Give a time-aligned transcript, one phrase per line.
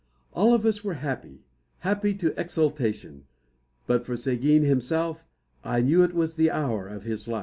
[0.33, 1.43] All of us were happy
[1.81, 3.25] happy to exultation;
[3.85, 5.23] but for Seguin himself,
[5.63, 7.39] I knew it was the hour of his life.